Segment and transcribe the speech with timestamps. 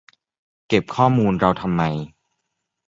[0.67, 1.81] เก็บข้อมูลเราทำไม?